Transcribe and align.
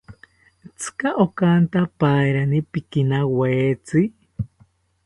Tzika 0.77 1.09
okanta 1.25 1.81
pairani 1.99 2.59
pikinawetzi 2.71 4.01